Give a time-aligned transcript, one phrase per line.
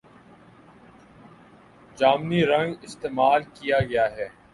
[1.97, 4.27] جامنی رنگ استعمال کیا گیا ہے